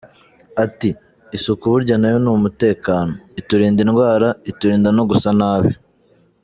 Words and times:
Ati 0.65 0.89
“Isuku 1.37 1.63
burya 1.71 1.95
na 1.99 2.07
yo 2.13 2.17
ni 2.23 2.29
umutekano, 2.37 3.13
iturinda 3.39 3.79
indwara, 3.85 4.27
iturinda 4.51 4.89
no 4.97 5.03
gusa 5.09 5.29
nabi. 5.39 5.71